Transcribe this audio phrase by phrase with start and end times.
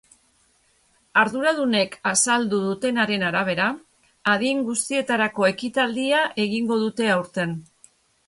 [1.23, 3.67] Arduradunek azaldu dutenaren arabera,
[4.33, 7.57] adin guztietarako ekitaldia egingo dute aurten.